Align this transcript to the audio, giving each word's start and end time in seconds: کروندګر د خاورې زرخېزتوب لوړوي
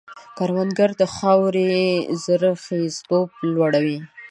کروندګر 0.37 0.89
د 1.01 1.03
خاورې 1.15 1.71
زرخېزتوب 2.23 3.29
لوړوي 3.53 3.99